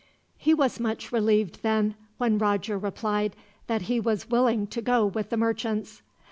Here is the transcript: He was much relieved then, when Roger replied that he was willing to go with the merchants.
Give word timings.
He 0.35 0.55
was 0.55 0.79
much 0.79 1.11
relieved 1.11 1.61
then, 1.61 1.93
when 2.17 2.39
Roger 2.39 2.75
replied 2.75 3.35
that 3.67 3.83
he 3.83 3.99
was 3.99 4.31
willing 4.31 4.65
to 4.65 4.81
go 4.81 5.05
with 5.05 5.29
the 5.29 5.37
merchants. 5.37 6.01